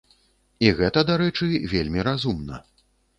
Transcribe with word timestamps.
І 0.67 0.69
гэта, 0.79 1.03
дарэчы, 1.09 1.49
вельмі 1.73 2.07
разумна. 2.09 2.57